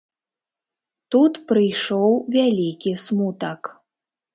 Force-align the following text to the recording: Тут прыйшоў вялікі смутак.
Тут 1.17 1.33
прыйшоў 1.53 2.19
вялікі 2.39 2.99
смутак. 3.07 3.77